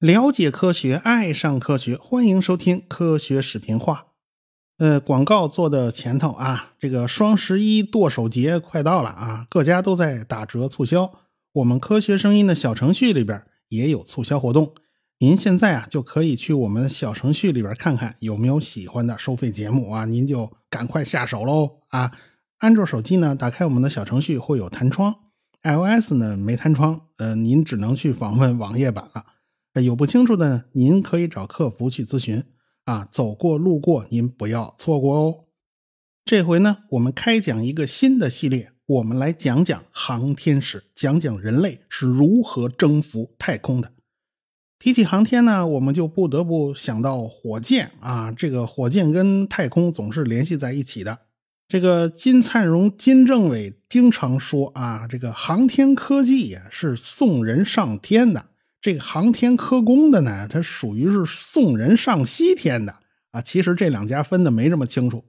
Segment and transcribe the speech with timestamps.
[0.00, 4.08] 了解科学，爱上科学，欢迎收听科学视频化。
[4.76, 11.12] 呃，广告做的前头啊，这个双十一剁手节快到了啊，各家都在打折促销。
[11.52, 14.74] 我们科学声音的小程序里边也有促销活动，
[15.20, 22.12] 您现在啊就可以去我们的小程序里边看看有没有喜欢的收费节目啊，您就赶快下手喽啊！
[22.64, 25.14] 安卓手机呢，打开我们的小程序会有弹窗
[25.64, 29.82] ；iOS 呢没弹窗，呃，您只能去访问网页版了。
[29.82, 32.42] 有不清楚的，您可以找客服去咨询
[32.86, 33.06] 啊。
[33.12, 35.44] 走过路过，您不要错过哦。
[36.24, 43.92] 这回呢，我们开讲一个新的系列，我们来讲讲航天史，讲讲人类是如何征服太空的。
[44.78, 48.32] 提起航天呢，我们就不得不想到火箭啊。
[48.32, 51.18] 这个火箭跟太空总是联系在一起的。
[51.74, 58.46] 这个金灿荣、金政委经常说啊，这个航天科技呀是送人上天的。
[58.80, 62.94] 这个航天科工的呢，它属于是送人上西天的
[63.32, 63.42] 啊。
[63.42, 65.24] 其实这两家分的没这么清楚。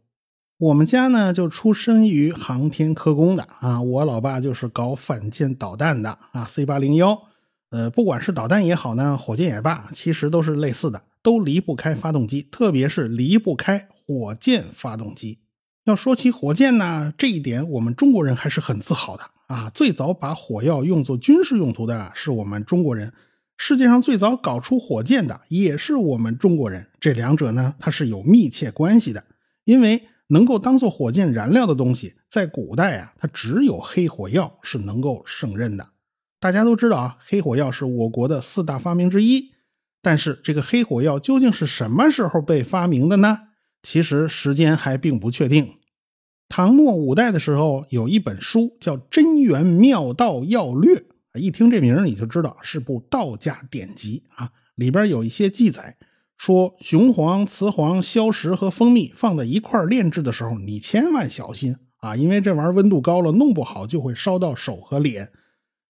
[0.60, 7.24] 我们家呢就出身于航天科工的啊，我老爸就是搞反舰导弹的啊，C 八零幺。
[7.72, 15.40] 呃，不管是导弹也好呢，火箭也罢，其实都是类似的，都离不开发动机，特别是离不开火箭发动机。
[15.86, 19.70] 要说起火箭呢，这一点我们中国人还是很自豪的啊。
[19.70, 23.14] 最早把火药用作军事用途的是我们中国人。
[23.56, 29.24] 世界上最早搞出火箭的也是我们中国人，这两者呢，它是有密切关系的。
[29.64, 35.88] 因为能够当做火箭燃料的东西，在古代啊，它只有黑火药是能够胜任的。
[36.40, 39.52] 大家都知道啊，黑火药是我国的四大发明之一。
[40.02, 43.38] 但是这个黑火药究竟是什么时候被发明的呢？
[43.86, 45.76] 其实时间还并不确定。
[46.50, 50.96] 唐末五代的时候，有一本书叫《真元妙道要略》。
[51.40, 55.98] 一听这名你就知道是部道家典籍啊，里边有一些记载，
[56.36, 65.32] 说雄黄、雌黄、硝石和蜂蜜放在一块炼制的时候，你千万小心啊，因为这玩意儿温度高了，弄不好就会烧到手和脸。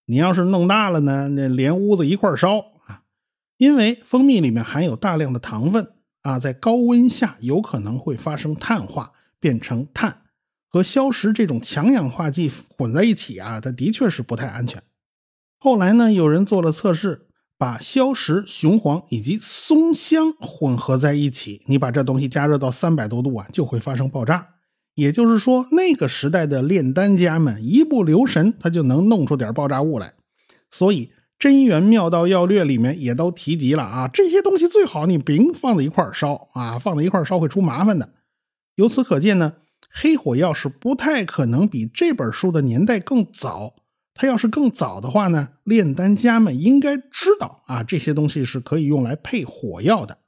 [0.06, 3.04] 你要是弄大了呢，那连屋子一块烧啊。
[3.58, 5.94] 因为蜂蜜里面含有大量的糖分
[6.26, 10.24] 啊，在高温下有可能会发生碳化，变成碳，
[10.68, 14.82] 和硝石这种强氧化剂混在一起啊，它的确是不太安全。
[15.60, 17.28] 后来呢，有人做了测试，
[17.60, 24.56] 把硝石、雄黄以及松香混合在一起，你把这东西加热到三百多度啊，就会发生爆炸。
[24.96, 30.16] 也就是说，那个时代的炼丹家们一不留神，他就能弄出点爆炸物来。
[30.72, 31.06] 所以
[31.38, 38.14] 《真元妙道要略》里面也都提及了啊，这些东西最好你别放在一块烧啊，放在一块烧会出麻烦的。
[38.76, 39.54] 由此可见呢，
[39.90, 43.76] 黑火药是不太可能比这本书的年代更早。
[44.18, 50.20] 它要是更早的话呢，炼丹家们应该知道啊，这些东西是可以用来配火药的。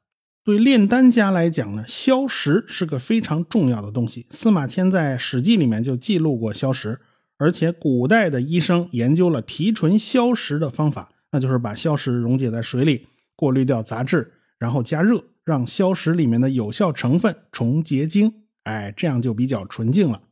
[0.43, 4.27] 对炼丹家来讲呢，硝石是个非常重要的东西。
[4.29, 6.99] 司马迁在《史记》里面就记录过硝石，
[7.37, 18.33] 而且古代的医生研究了提纯硝石的方法，那就是把硝石溶解在水里，过滤掉杂质，然后加热，让硝石里面的有效成分重结晶，
[18.63, 20.23] 哎，这样就比较纯净了。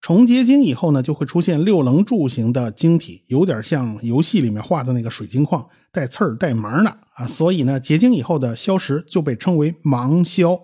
[0.00, 7.26] 重结晶以后呢，就会出现六棱柱形的晶体，有点像游戏里面画的那个水晶矿，带刺儿、带芒的啊。
[7.28, 10.60] 所以呢，结晶以后的硝石就被称为芒硝。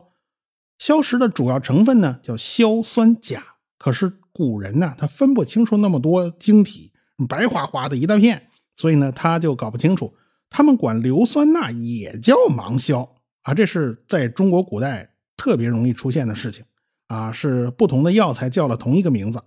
[0.76, 3.42] 硝石的主要成分呢叫硝酸钾。
[3.78, 6.92] 可是古人呢，他分不清楚那么多晶体，
[7.28, 10.14] 白花花的一大片，所以呢，他就搞不清楚。
[10.48, 16.64] 他们管硫酸钠也叫芒硝啊，这是在中国古代特别容易出现的事情。
[17.08, 19.42] 啊，是不同的药材叫了同一个名字，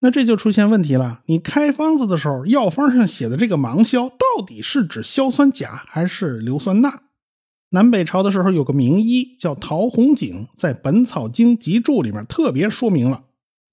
[0.00, 1.22] 那这就出现问题了。
[1.24, 7.02] 你开方子的时候，药方上写的这个芒硝到底是指硝酸钾还是硫酸钠？
[7.70, 13.24] 南北朝的时候有个名医叫陶弘景，在《本草经集注》里面特别说明了：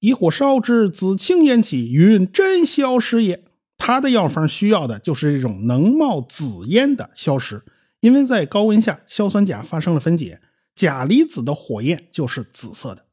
[0.01, 3.45] 以火烧之，紫青烟起，云真硝石也。
[3.77, 7.63] 他的药方需要的就是这种能冒紫烟的硝石，
[7.99, 10.41] 因为在高温下，硝酸钾发生了分解，
[10.75, 13.05] 钾离子的火焰就是紫色的。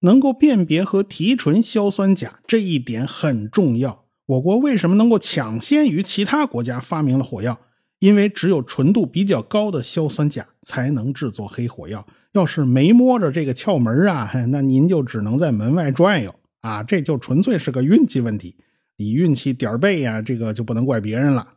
[0.00, 4.06] 能够辨别和提纯硝酸钾这一点很重要。
[4.26, 7.60] 我国为什么能够抢先于其他国家发明了火药？
[8.00, 12.04] 因为只有纯度比较高的硝酸钾才能制作黑火药。
[12.32, 18.56] 要是没摸着这个窍门啊， 那您就只能在门外转悠啊，这就纯粹是个运气问题。
[18.96, 21.54] 你运气点儿背呀，这个就不能怪别人了。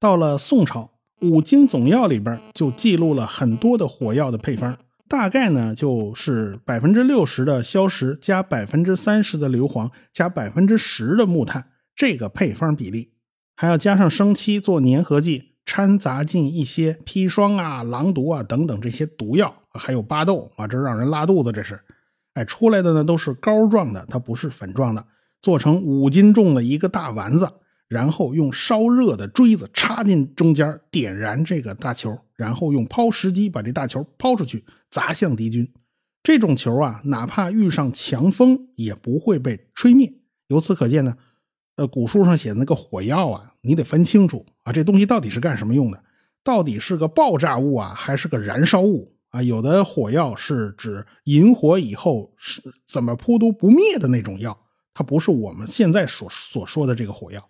[0.00, 0.90] 到了宋朝，
[1.28, 4.78] 《五经总要》里边就记录了很多的火药的配方。
[5.08, 13.12] 大概呢，就是百分之六十的硝石加百分之三十的硫磺加百分之十的木炭，这个配方比例，
[13.56, 21.52] 还要加上生漆做粘合剂，掺杂进一些砒霜啊、狼毒啊等等这些毒药，还有巴豆啊，这让人拉肚子。
[21.52, 21.78] 这是，
[22.32, 25.04] 哎，出来的呢都是膏状的，它不是粉状的，
[25.42, 27.52] 做成五斤重的一个大丸子，
[27.86, 35.70] 然后用烧热的锥子插进中间，点燃这个大球，然后用抛石机把这大球抛出去，砸向敌军。
[36.22, 40.14] 这种球啊，哪怕遇上强风也不会被吹灭。
[40.46, 41.18] 由此可见呢。
[41.78, 46.02] 呃，古书上写的那个火药啊，你得分清楚啊，这东西到底是干什么用的？
[46.42, 49.40] 到底是个爆炸物啊，还是个燃烧物啊？
[49.44, 54.58] 有的火药是指引火以后是怎么扑都不灭的那种药，
[54.92, 57.48] 它不是我们现在所所说的这个火药。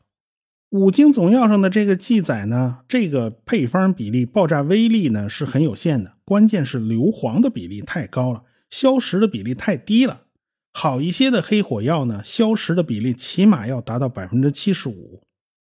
[0.68, 10.24] 五经总要上的这个记载呢，这个配方比例爆炸威力呢是很有限的，关键是硫磺的比例太高了，硝石的比例太低了。
[10.80, 15.20] 好一些的黑火药呢，硝石的比例起码要达到百分之七十五。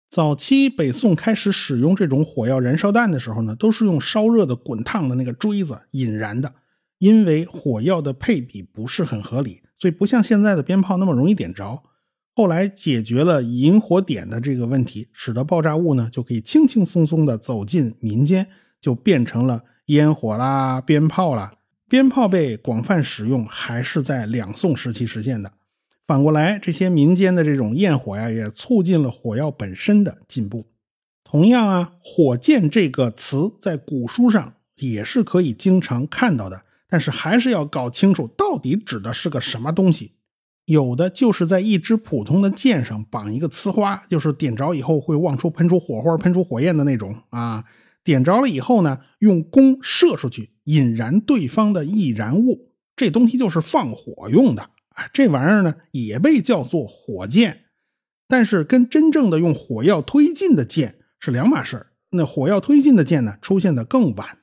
[0.10, 6.54] 早期北宋开始使用这种火药燃烧弹的时候呢，都是用烧热的滚烫的那个锥子引燃的。
[7.00, 11.84] 因为火药的配比不是很合理，所以不像现在的鞭炮那么容易点着。
[12.34, 18.48] 后来解决了引火点的这个问题，使得爆炸物呢就可以轻轻松松的走进民间，
[18.80, 21.56] 就变成了烟火啦、鞭炮啦。
[21.90, 25.54] 鞭炮被广泛使用，还是在两宋时期实现的。
[26.06, 30.66] 反过来，这些民间的这种焰火呀，也促进了火药本身的进步。
[31.24, 40.12] 同样啊，火箭这个词在古书上也是可以经常看到的，但是还是要搞清楚到底指的是个什么东西。
[40.66, 47.66] 有的就是在一支普通的箭上绑一个呲花，就是点着以后会往出喷出火花、喷出火焰的那种啊。
[48.04, 55.10] 点着了以后呢，用弓射出去，引燃对方的易燃物，这东西就是放火用的啊。
[55.14, 57.66] 这玩意儿呢，也被叫做火箭，
[58.28, 64.38] 但是跟真正的用火药推进的箭是两码事那火药推进的箭呢，出现的更晚。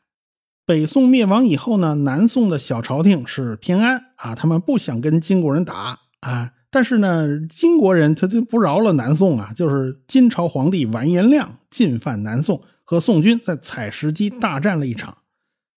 [0.66, 12.62] 北宋灭亡以后呢，南宋的小朝廷是偏安啊，他们不想跟金国人打啊，但是呢，金国人他就不饶了南宋啊，就是金朝皇帝完颜亮进犯南宋。
[12.90, 15.18] 和宋军在采石矶大战了一场，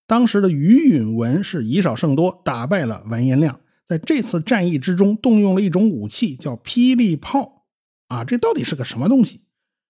[0.04, 3.60] 当时的于允文是以少胜多，打败了完颜亮。
[3.86, 7.66] 在这次战役之中，动用了一种武器，叫霹雳炮。
[8.08, 9.42] 啊，这到底是个什么东西？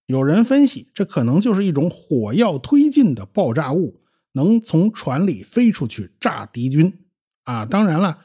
[0.05, 4.01] 有人分析，这可能就是一种火药推进的爆炸物，
[4.33, 6.93] 能从船里飞出去炸敌军。
[7.45, 8.19] 啊，当然了，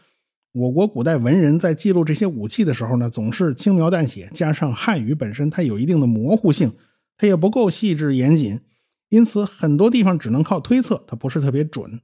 [0.52, 6.75] 我国古代文人在记录这些武器的时候呢，总是轻描淡写，加上汉语本身它有一定的模糊性，
[7.17, 8.61] 它也不够细致严谨。
[9.10, 12.00] 因此，很多地方只能靠推测，它不是特别准。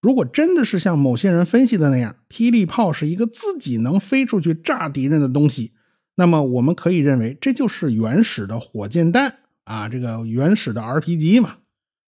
[0.00, 5.72] 如果真的是像某些人分析的那样，霹雳炮是一个自己能飞出去炸敌人的东西，
[6.14, 11.56] 那么我们可以认为这就是原始的火箭弹啊，这个原始的 RPG 嘛。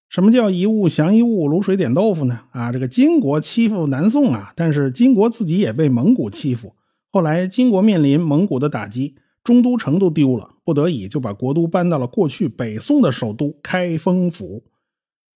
[0.09, 2.41] 什么叫一物降一物，卤水点豆腐呢？
[2.53, 6.77] 啊，这个金国欺负南宋啊，但是金国自己也被蒙古欺负，
[7.11, 9.17] 后来金国面临蒙古的打击。
[9.49, 14.63] 中都城都丢了，不得已就把国都搬到了过去北宋的首都开封府。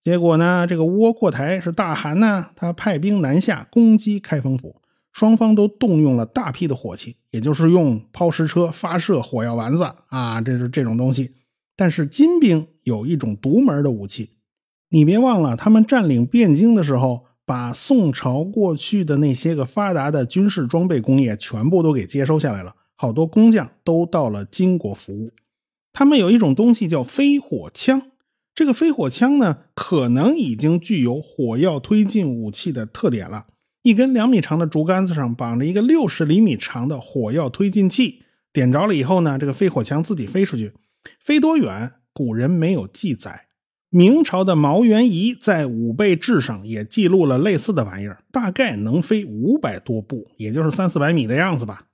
[0.03, 4.75] 结果呢，这个窝阔台是大汗呢，他派兵南下攻击开封府，
[5.11, 11.31] 双方都动用了大批的火器，也就是用抛石车发射火药丸子啊，这是这种东西。
[11.75, 14.29] 但是金兵有一种独门的武器，
[14.89, 22.75] 你别忘了，他们占领汴京的时候，把宋朝过去的那些个发达的军事装备工业全部都给接收下来了。
[23.03, 25.33] 好多工匠都到了金国服务，
[25.91, 28.01] 他们有一种东西叫飞火枪。
[28.55, 33.47] 这个飞火枪呢，可能已经具有火药推进武器的特点了。
[33.81, 38.21] 一根两米长的竹竿子上绑着一个六十厘米长的火药推进器，
[38.53, 40.71] 点着了以后呢，这个飞火枪自己飞出去，
[41.19, 43.47] 飞多远，古人没有记载。
[43.89, 51.87] 明朝的毛元仪在《武备志》上也记录了类似的玩意儿，大概能飞五百多步，也就是三四百米的样子吧。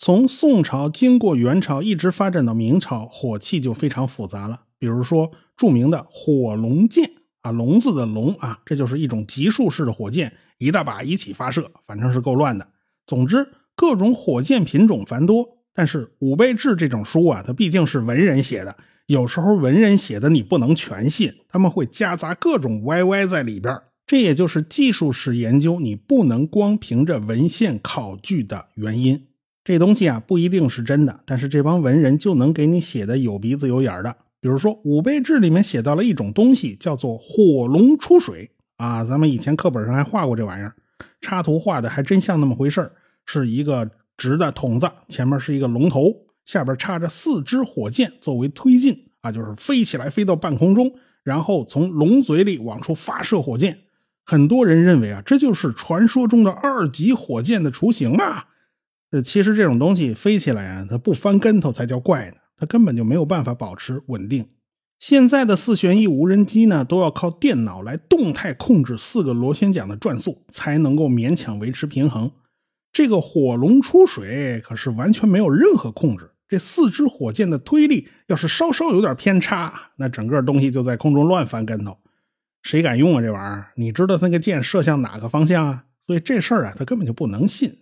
[0.00, 4.62] 从宋朝经过元朝，一直发展到明朝，火器就非常复杂了。
[4.78, 7.10] 比如说著名的火龙箭
[7.42, 12.68] 啊，龙字的龙啊，这就是一种集束式的火箭，一大把一起发射，反正是够乱的。
[13.08, 15.58] 总之，各种火箭品种繁多。
[15.74, 18.76] 但是《武备志》这种书啊，它毕竟是文人写的，
[19.06, 23.76] 有时候文人写的你不能全信，他们会夹杂各种歪歪在里边。
[24.06, 29.26] 这也就是技术史研究你不能光凭着文献考据的原因。
[29.68, 34.16] 这东西啊不一定是真的，但是这帮文人就能给你写的有鼻子有眼的。
[34.40, 39.04] 比如说《武备志》里面写到了一种东西，叫做火龙出水啊。
[39.04, 40.72] 咱们以前课本上还画过这玩意儿，
[41.20, 42.92] 插图画的还真像那么回事儿
[43.26, 46.14] 是一个直的筒子，前面是一个龙头，
[46.46, 53.80] 下边插着四支火箭作为推进啊，就是飞起来飞到半空中，然后从龙嘴里往出发射火箭。
[54.24, 58.46] 很多人认为啊，这就是传说中的二级火箭的雏形啊。
[59.10, 64.46] 呃，其实这种东西飞起来啊，它不翻跟头才叫怪呢，它根本就没有办法保持稳定。
[64.98, 72.30] 现在的四旋翼无人机呢，都要靠电脑来动态控制四个螺旋桨的转速，才能够勉强维持平衡。
[72.92, 81.96] 这个火龙出水可是完全没有任何控制，这四支火箭的推力要是稍稍有点偏差，那整个东西就在空中乱翻跟头。
[82.62, 83.22] 谁敢用啊？
[83.22, 85.84] 这玩意儿，你知道那个箭射向哪个方向啊？
[86.04, 87.78] 所以这事儿啊，他根本就不能信。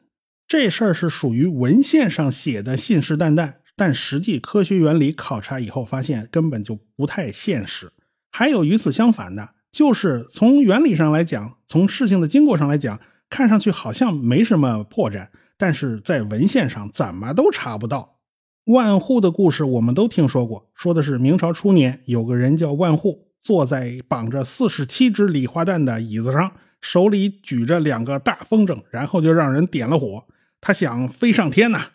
[0.49, 7.93] 这事儿是属于文献上写的信誓旦旦，但实际科学原理考察以后发现根本就不太现实。
[8.31, 18.19] 还有与此相反的，就是从原理上来讲，从事情的经过上来讲，看上去好像没什么破绽，但是在文献上怎么都查不到。
[18.67, 23.27] 万户的故事我们都听说过，说的是明朝初年有个人叫万户。
[23.43, 30.25] 坐在绑着四十七只礼花弹的椅子上，手里举着两个大风筝，然后就让人点了火。
[30.61, 31.87] 他想飞上天呐，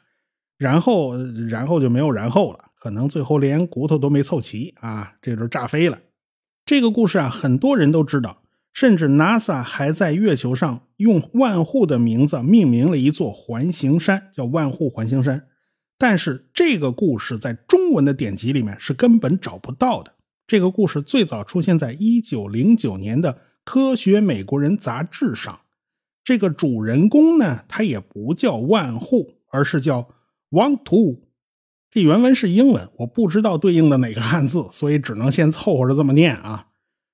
[0.58, 1.18] 然后，
[1.50, 2.66] 然后就没有然后了。
[2.80, 6.00] 可能最后连骨头都没凑齐啊，这就炸飞了。
[6.66, 8.42] 这个故事啊，很多人都知道，
[8.74, 15.48] 甚至 NASA 还在月球上用万户的名字命名了一座环形山，叫万户环形山。
[15.98, 20.14] 但是这个故事在中文的典籍里面是根本找不到的。
[20.48, 25.61] 这个故事最早出现在一九零九年的《科学美国人》杂志上。
[26.24, 30.10] 这个主人公呢，他也不叫万户，而是叫
[30.50, 31.28] 王图。
[31.90, 36.68] 这原文是英文，我不知道对应的哪个汉字，所以只能先凑合着这么念啊。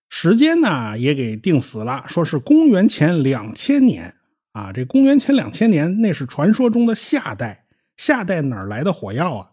[0.10, 4.16] 时间呢也给定死了，说是公元前两千年
[4.52, 4.72] 啊。
[4.72, 7.66] 这公元前两千年，那是传说中的夏代。
[7.96, 9.52] 夏代哪来的火药啊？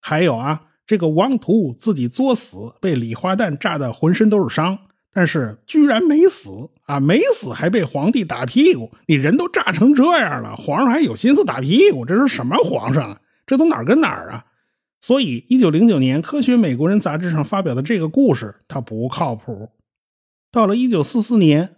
[0.00, 0.62] 还有啊。
[0.86, 4.78] 这个王图自己作死，被礼花弹炸得浑身都是伤，
[5.16, 6.50] 但是居然没死
[6.84, 7.00] 啊！
[7.00, 12.04] 没死还被皇帝打屁股，你人都炸成这样了，皇上还有心思打屁股？
[12.04, 13.20] 这是什么皇上啊？
[13.46, 14.44] 这都哪儿跟哪儿啊？
[15.00, 19.70] 所以，一九零九年《科学美国人》杂志上发表的这个故事，它不靠谱。
[20.52, 21.76] 到了一九四四年，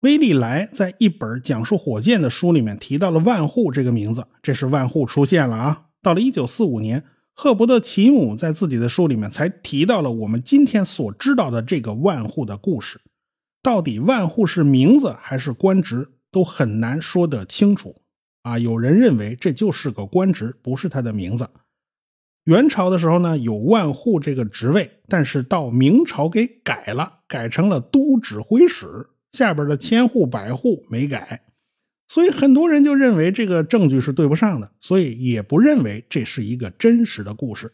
[0.00, 5.82] 威利莱在一本讲述火箭的书里面提到了万户这个名字，这是万户出现了啊！
[6.00, 7.04] 到了一九四五年。
[7.34, 13.00] 赫伯特·奇姆在自己的书里面才提到了我们今天所知道的这个万户的故事。
[13.62, 17.96] 到底万户是名字还是官职，都很难说得清楚。
[18.42, 21.48] 啊，有人认为这就是个官职，不是他的名字。
[22.44, 31.42] 元朝的时候呢，有万户这个职位，但是到明朝给改了，改成了都指挥使，下边的千户百户没改。
[32.12, 37.72] 所以很多人就认为这个证据是对不上的，所以也不认为这是一个真实的故事。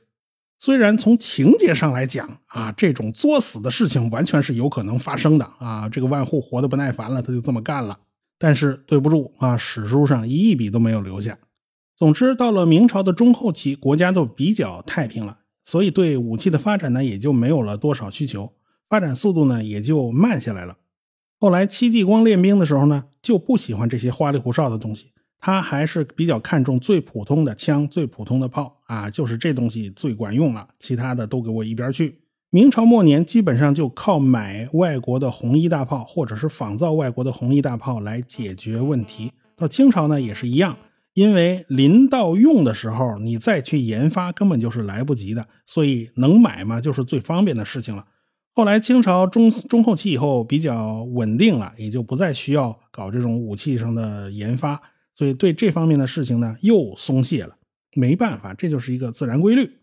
[0.61, 7.99] 虽然从情节上来讲啊，这种作死的事情完全是有可能发生的啊，这个万户活得不耐烦了，他就这么干了。
[8.39, 11.37] 但是对不住啊，史书上一笔都没有留下。
[11.97, 18.53] 总之，到了明朝的中后期，国家都比较太平了，所以对武器的发展呢，也就没有了多少需求，
[18.89, 20.77] 发展速度呢也就慢下来了。
[21.41, 32.19] 后来戚继光练兵的时候呢，就不喜欢这些花里胡哨的东西，他还是比较看重最普通的枪、最普通的炮啊，就是这东西最管用了，其他的都给我一边去。
[32.51, 39.31] 明朝末年基本上就靠买外国的红衣大炮，或者是仿造外国的红衣大炮来解决问题。
[39.55, 40.77] 到清朝呢也是一样，
[41.15, 48.07] 因为临到用的时候，你再去研发根本就是来不及的，所以能买嘛就是最方便的事情了。
[48.59, 54.83] 后来清朝中中后期以后比较稳定了，也就不再需要搞这种武器上的研发，
[55.15, 57.57] 所以对这方面的事情呢又松懈了。
[57.95, 59.79] 没办法，这就是一个自然规律。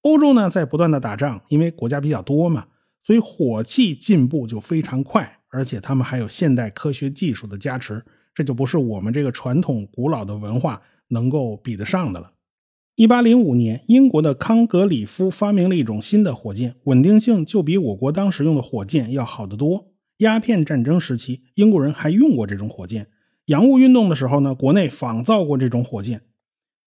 [0.00, 2.64] 欧洲呢在不断的打仗，因为国家比较多嘛，
[3.02, 8.02] 所以火器进步就非常快，而且他们还有现代科学技术的加持，
[8.34, 12.32] 这就不是我们这个传统古老的文化能够比得上的了。
[12.96, 19.88] 一八零五年，英国的康格里夫发明了一种新的火箭，稳定性就比我国当时用的火箭要好得多。
[20.18, 23.08] 鸦片战争时期，英国人还用过这种火箭。
[23.46, 26.22] 洋务运动的时候呢，国内仿造过这种火箭，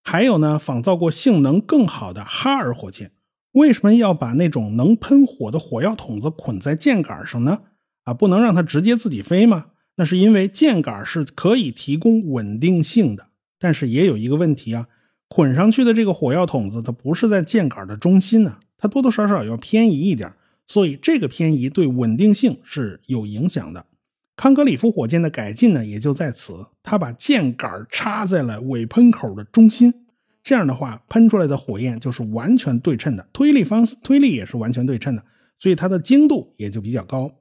[0.02, 3.12] 还有呢，仿造过性能更好的哈尔火箭。
[3.52, 7.64] 为什么要把那种能喷火的火药筒子捆在箭杆上呢？
[8.04, 9.66] 啊，不能让它直接自己飞吗？
[9.98, 13.28] 那是因为箭杆是可以提供稳定性的，
[13.60, 14.88] 但是也有一个问题啊。
[15.30, 20.34] 捆上去的这个火药筒子，它不是在箭杆的中心呢，它多多少少要偏移一点，
[20.68, 23.86] 所以这个偏移对稳定性是有影响的。
[24.36, 30.06] 康格里夫火箭的改进呢，也就在此，它把箭杆插在了尾喷口的中心，
[30.44, 35.26] 这样的话，喷出来的火焰就是完全对称的，推力方推力也是完全对称的，
[35.60, 37.32] 所以它的精度也就比较高。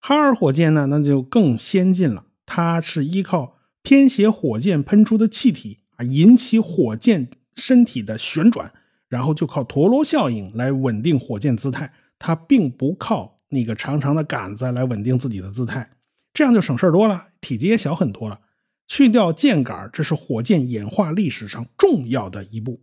[0.00, 8.72] 哈尔火箭呢，那就更先进了，它是依靠偏斜火箭喷出的气体啊，引起火箭身体的旋转，
[9.08, 15.90] 然后就靠陀螺效应来稳定火箭姿态，它并不靠那个长长的杆子来稳定自己的姿态，
[16.32, 18.40] 这样就省事多了，体积也小很多了。
[18.86, 22.80] 去掉箭杆，这是火箭演化历史上重要的一步。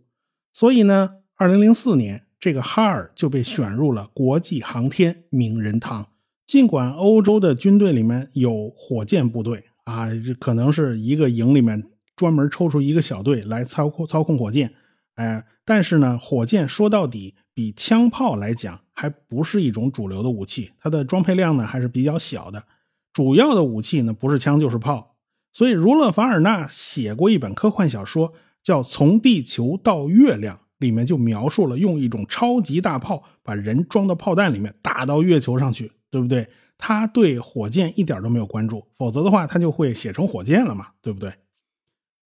[0.52, 6.06] 所以呢，二零零四年，这个哈尔就被选入了国际航天名人堂。
[6.46, 11.82] 尽管欧洲的军队里面有火箭部队啊，这可能是一个营里面
[12.16, 14.74] 专门抽出一个小队来操控操控火箭，
[15.14, 22.64] 哎，但是呢，火箭说到底比枪炮来讲还不是一种主流的武器，它的装配量呢还是比较小的。
[23.12, 25.16] 主要的武器呢不是枪就是炮。
[25.52, 36.46] 所以，儒勒·凡尔纳写过一本科幻小说，叫《从地球到月亮》，里面就描述了用一种超级大炮把人装到炮弹里面打到月球上去，对不对？
[36.76, 41.32] 他对火箭一点都没有关注，否则的话他就会写成火箭了嘛，对不对？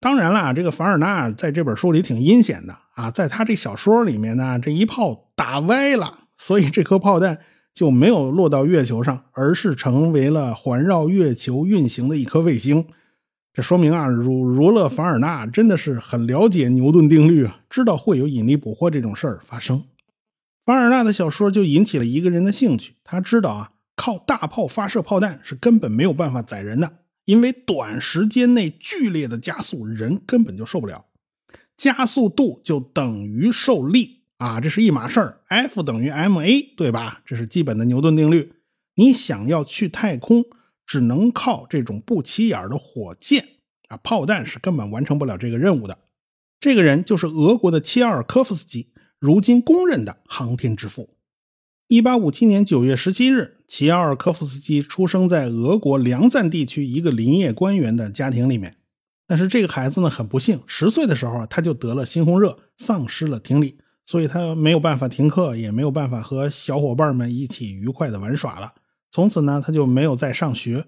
[0.03, 7.39] 当然了，这个凡尔纳在这本书里挺阴险的啊，在他这小说里面呢，这一炮打歪了，所以这颗炮弹
[7.73, 12.85] 就没有落到月球上，而是成为了环绕月球运行的一颗卫星。
[13.53, 19.85] 这说明啊，儒儒勒·凡尔纳真的是很了解牛顿定律啊，知道会有引力捕获这种事儿发生。
[20.65, 26.91] 凡尔纳的小说就引起了一个人的兴趣，他知道啊，靠大炮发射炮弹是根本没有办法载人的，
[27.25, 31.05] 因为短时间内剧烈的加速，人根本就受不了。
[31.77, 37.21] 加速度就等于受力啊，这是一码事儿，F 等于 ma，对吧？
[37.25, 38.53] 这是基本的牛顿定律。
[38.95, 40.45] 你想要去太空。
[40.85, 43.47] 只能靠这种不起眼的火箭
[43.87, 45.97] 啊，炮弹是根本完成不了这个任务的。
[46.59, 51.15] 这个人就是俄国的切尔科夫斯基，如今公认的航天之父。
[51.87, 58.77] 一八五七年九月十七日，齐奥尔科夫斯基出生在俄国梁赞地区一个林业官员的家庭里面。
[59.25, 68.75] 但是这个孩子呢，很不幸，十岁的时候他就得了猩红热，丧失了听力，所以他没有办法听课，也没有办法和小伙伴们一起愉快的玩耍了。
[69.09, 70.85] 从此呢，他就没有再上学。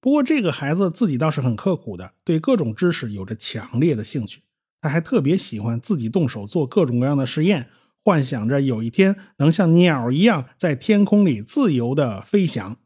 [0.00, 4.42] 不过这个孩子自己倒是很刻苦的，对各种知识有着强烈的兴趣。
[4.80, 7.68] 他还特别喜欢自己动手做各种各样的实验，
[8.08, 12.78] 幻想着有一天能像鸟一样在天空里自由的飞翔。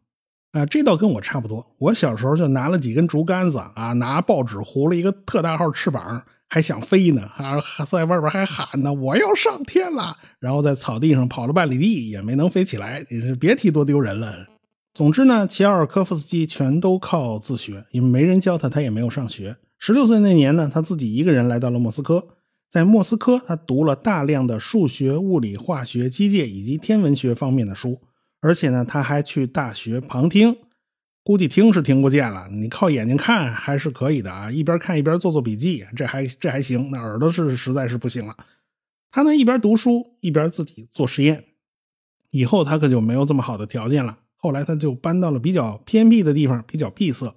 [0.51, 1.77] 啊，这倒跟我差不多。
[1.79, 7.55] 我小时候就拿了几根竹竿子啊，拿报纸糊了一个特大号翅膀，还想飞呢啊，
[7.89, 10.17] 在外边还喊呢，我要上天了。
[10.41, 13.07] 然后在草地上跑了半里地，也没能飞起来。
[13.09, 14.49] 你是别提多丢人了。
[14.93, 19.55] 总之呢，齐奥尔科夫斯基全都靠自学，因为没人教他，他也没有上学。
[19.79, 22.27] 十六岁那年呢，他自己一个人来到了莫斯科，
[22.73, 28.01] 在莫斯科，他读了大量的数学、物理、化学、机械以及天文学方面的书，
[28.41, 30.57] 而且呢，他还去大学旁听，
[31.23, 38.35] 估计听是听不见了，你靠眼睛看还是可以的啊，一边看一边做做笔记，这还这还行，那耳朵是实在是不行了。
[39.11, 41.45] 他呢一边读书一边自己做实验，
[42.31, 44.21] 以后他可就没有这么好的条件了。
[44.37, 47.35] 后来他就搬到了比较偏僻的地方，比较闭塞。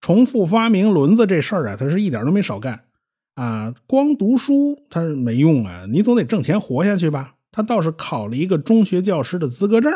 [0.00, 2.86] 重复发明轮子这事儿啊，他是一点都没少干
[3.34, 3.74] 啊。
[3.86, 7.34] 光读书他没用啊，你总得挣钱活下去吧。
[7.50, 9.92] 他倒是考了一个中学教师的资格证，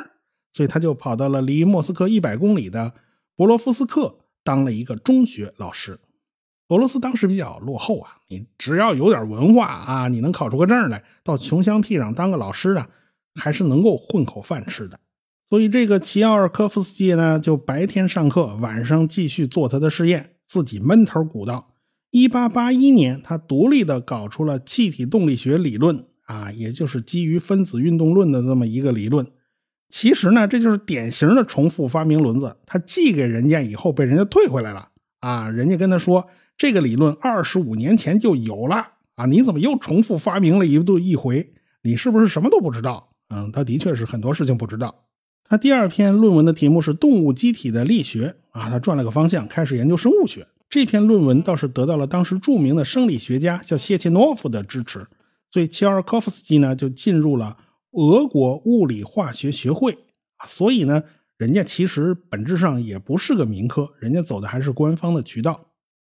[0.53, 2.95] 所以他就跑到了离莫斯科一百公里的
[3.35, 5.99] 博罗夫斯克当了一个中学老师。
[6.69, 12.89] 俄罗斯当时比较落后啊，你只要有点文化啊，你能考出个证来，到穷乡僻壤当个老师啊，
[13.41, 14.99] 还是能够混口饭吃的。
[15.49, 21.69] 所以，这个齐奥尔科夫斯基呢，就白天上课，晚上继续做他的实验，自己闷头鼓捣。
[22.19, 29.27] 一八八一年，他独立的搞出了气体动力学理论啊，也就是基于分子运动论的这么一个理论。
[29.91, 32.57] 其实呢，这就是典型的重复发明轮子。
[32.65, 34.89] 他寄给人家以后，被人家退回来了
[35.21, 35.51] 啊。
[35.51, 36.27] 人家跟他说，
[36.57, 38.77] 这个理论二十五年前就有了
[39.17, 41.53] 啊，你怎么又重复发明了一度一回？
[41.83, 43.11] 你是不是什么都不知道？
[43.29, 45.05] 嗯，他的确是很多事情不知道。
[45.45, 50.49] 他第二篇论文的题目是动物机体的力学啊，他转了个方向，开始研究生物学。
[50.69, 55.07] 这篇论文倒是得到了当时著名的生理学家叫谢切诺夫的支持，
[55.51, 57.57] 所以切尔科夫斯基呢就进入了
[57.93, 59.97] 俄国物理化学学会
[60.37, 60.47] 啊。
[60.47, 61.05] 所以呢，
[61.39, 65.73] 人家其实本质上也不是个民科，人家走的还是官方的渠道。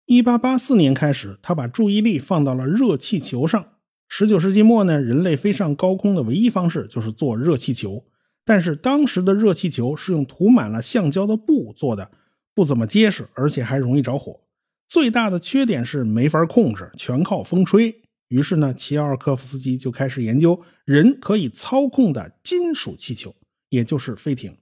[0.06, 3.66] 一八八四年开始，他把注意力放到了热气球上。
[4.08, 8.06] 十九世纪末呢，人类飞上高空的唯一方式就是坐热气球。
[8.46, 12.11] 但是当时的热气球是用涂满了橡胶的布做的，
[12.59, 14.40] 不怎么结实，而且还容易着火。
[14.88, 23.33] 最大的缺点是没法控制，全靠风吹于是呢，齐奥尔科夫斯基就开始研究人可以操控的金属气球，
[23.68, 24.57] 也就是飞艇。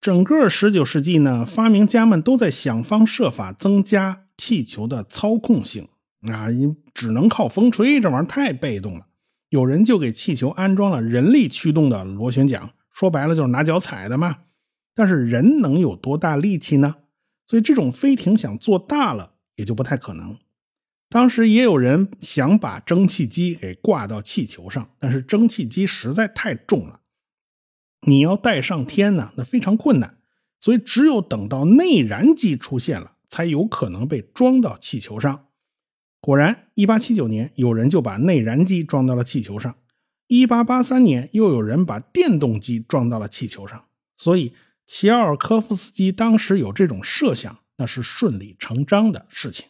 [0.00, 5.88] 整个十九世纪呢，发明家们都在想方设法增加气球的操控性
[6.20, 9.08] 啊，你只能靠风吹，这玩意儿太被动了。
[9.48, 14.36] 有人就给气球安装了人力驱动的螺旋桨，说白了就是拿脚踩的嘛。
[14.94, 16.94] 但是人能有多大力气呢？
[17.48, 20.36] 所以这种飞艇想做大了也就不太可能。
[21.08, 27.00] 当时也有人想把蒸汽机给挂到气球上，但是蒸汽机实在太重了，
[28.06, 30.18] 你要带上天呢，那非常困难。
[30.60, 35.46] 所以只有等到内燃机出现了，才有可能被装到气球上。
[36.20, 39.76] 果然，1879年有人就把内燃机装到了气球上
[40.28, 43.84] ；1883年又有人把电动机装到了气球上。
[44.16, 44.52] 所以，
[44.88, 49.66] 齐奥尔科夫斯基当时有这种设想，那是顺理成章的事情。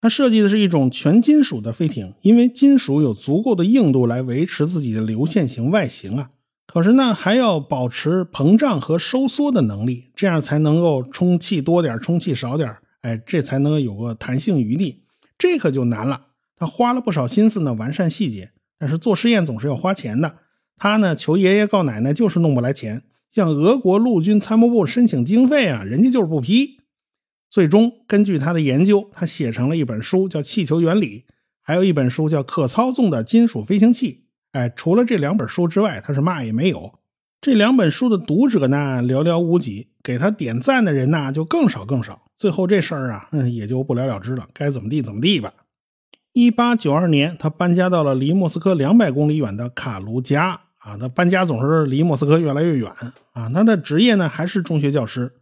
[0.00, 6.30] 他设计的是一种全金属的飞艇，因为金属有足够的硬度来维持自己的流线型外形啊。
[6.66, 15.04] 可是呢，还要保持膨胀和收缩的能力，这样才能够充气多点，充气少点，哎，这才能有个弹性余地。
[15.38, 16.26] 这可就难了。
[16.56, 18.50] 他花了不少心思呢，完善细节。
[18.78, 20.38] 但是做实验总是要花钱的。
[20.76, 23.04] 他呢，求爷爷告奶奶，就是弄不来钱。
[23.32, 26.80] 向俄国陆军参谋部申请经费啊，人家就是不批。
[27.48, 31.18] 最终，根据他的研究，他写成了一本书，叫《气球原理》，
[31.62, 34.12] 还有一本书叫《可操纵的金属飞行器》。
[34.52, 36.98] 哎，除了这两本书之外，他是嘛也没有。
[37.40, 42.22] 这两本书的读者呢，寥寥无几；给他点赞的人呢，就更少更少。
[42.36, 44.48] 最后这事儿啊，嗯，也就不了了之了。
[44.52, 45.52] 该怎么地怎么地吧。
[46.32, 50.60] 一八九二年，他搬家到了离莫斯科两百公里远的卡卢加。
[50.80, 52.90] 啊，他搬家总是离莫斯科越来越远。
[53.32, 55.32] 啊，他的职业呢，还是中学教师。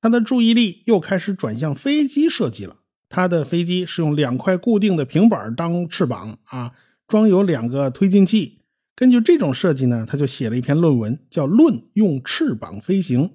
[0.00, 2.76] 他的注意力又开始转向飞机设计了。
[3.08, 6.72] 他的飞机是用两块固定的平板当翅膀啊，
[7.06, 8.60] 装有两个推进器。
[8.96, 13.28] 根据这种设计呢，他就写了一篇论文，叫《论用翅膀飞行》。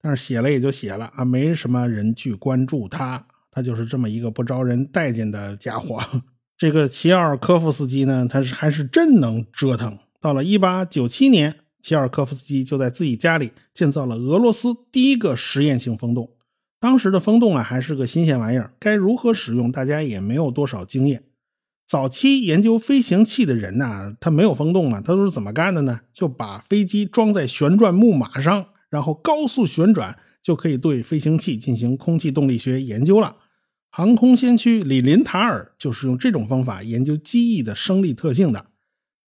[0.00, 3.26] 但是写了也就写了啊，没什么人去关注他。
[3.50, 6.02] 他就是这么一个不招人待见的家伙。
[6.56, 9.98] 这个齐奥尔科夫斯基呢，他是还是真能折腾。
[10.22, 11.56] 到了1897年。
[11.82, 16.30] 齐尔科夫斯基就在自己家里建造了俄罗斯第一个实验性风洞。
[16.78, 21.24] 当时的风洞啊还是个新鲜玩意儿，该如何使用，大家也没有多少经验。
[21.88, 26.02] 早期研究飞行器的人呐，他没有风洞嘛，他都是怎么干的呢？
[26.12, 33.38] 就把飞机装在旋转木马上，然后高速旋转，就可以对飞行器进行空气动力学研究了。
[33.90, 38.66] 航空先驱李林塔尔就是用这种方法研究机翼的升力特性的。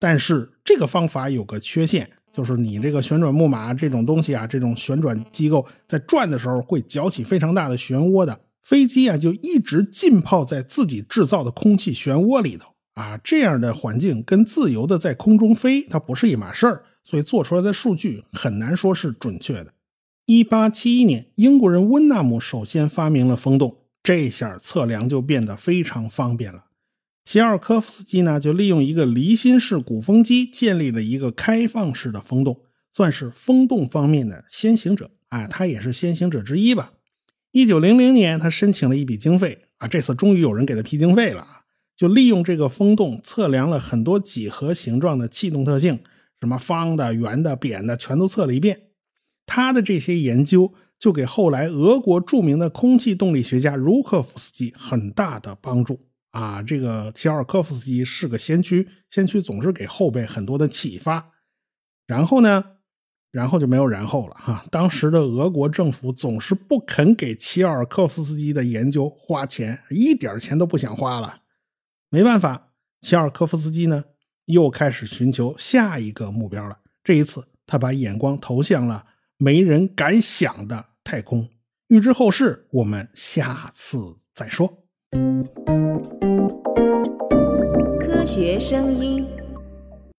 [0.04, 2.10] 但是这个方法有个缺陷。
[2.30, 8.38] 就是你这个旋转木马这种东西啊，这种旋转机构在转的时候会搅起非常大的漩涡的。
[8.60, 19.72] 飞机啊就一直浸泡在自己制造的空气漩涡里头啊，这样的环境跟自由的在空中飞它不是一码事儿，所以做出来的数据很难说是准确的。
[20.26, 26.64] 一八七一年，英国人温纳姆首先发明了风洞，这下测量就变得非常方便了。
[27.24, 32.60] 齐奥尔科夫斯基呢，就利用一个离心式鼓风机建立了一个开放式的风洞，
[32.92, 36.92] 算是风洞方面的先行者啊，他也是先行者之一吧。
[37.50, 41.62] 一九零零年，他申请了一笔经费啊，这次终于有人给他批经费了啊，
[41.96, 46.00] 就利用这个风洞测量了很多几何形状的气动特性，
[46.40, 48.88] 什么方的、圆的、扁的，全都测了一遍。
[49.46, 56.00] 他的这些研究就给后来俄国著名的空气动力学家茹科夫斯基很大的帮助。
[56.34, 61.30] 啊，这个齐奥尔科夫斯基是个先驱，先驱总是给后辈很多的启发。
[62.08, 62.64] 然后呢，
[63.30, 64.66] 然后就没有然后了哈。
[64.72, 71.42] 当时的俄国政府总是不肯给齐奥尔科夫斯基的研究花钱，一点钱都不想花了。
[72.10, 74.02] 没办法，齐奥尔科夫斯基呢
[74.46, 76.80] 又开始寻求下一个目标了。
[77.04, 81.48] 这一次，他把眼光投向了没人敢想的太空。
[81.86, 84.80] 预知后事，我们下次再说。
[88.34, 89.43] 学声音。